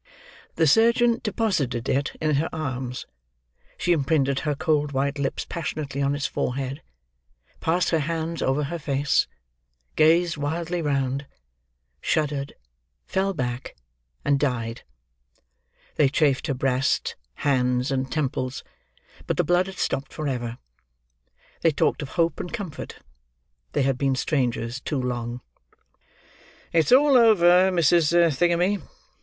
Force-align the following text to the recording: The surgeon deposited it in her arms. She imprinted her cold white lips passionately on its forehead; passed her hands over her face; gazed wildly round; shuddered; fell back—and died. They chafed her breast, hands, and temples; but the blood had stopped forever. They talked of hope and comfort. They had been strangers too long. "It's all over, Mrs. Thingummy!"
The 0.55 0.65
surgeon 0.65 1.19
deposited 1.21 1.87
it 1.87 2.13
in 2.19 2.37
her 2.37 2.49
arms. 2.51 3.05
She 3.77 3.91
imprinted 3.91 4.39
her 4.39 4.55
cold 4.55 4.93
white 4.93 5.19
lips 5.19 5.45
passionately 5.47 6.01
on 6.01 6.15
its 6.15 6.25
forehead; 6.25 6.81
passed 7.59 7.91
her 7.91 7.99
hands 7.99 8.41
over 8.41 8.63
her 8.63 8.79
face; 8.79 9.27
gazed 9.95 10.37
wildly 10.37 10.81
round; 10.81 11.27
shuddered; 12.01 12.55
fell 13.05 13.35
back—and 13.35 14.39
died. 14.39 14.81
They 15.97 16.09
chafed 16.09 16.47
her 16.47 16.55
breast, 16.55 17.15
hands, 17.35 17.91
and 17.91 18.11
temples; 18.11 18.63
but 19.27 19.37
the 19.37 19.43
blood 19.43 19.67
had 19.67 19.77
stopped 19.77 20.13
forever. 20.13 20.57
They 21.61 21.69
talked 21.69 22.01
of 22.01 22.09
hope 22.13 22.39
and 22.39 22.51
comfort. 22.51 22.97
They 23.73 23.83
had 23.83 23.99
been 23.99 24.15
strangers 24.15 24.79
too 24.81 24.99
long. 24.99 25.41
"It's 26.73 26.91
all 26.91 27.15
over, 27.15 27.69
Mrs. 27.69 28.13
Thingummy!" 28.35 28.81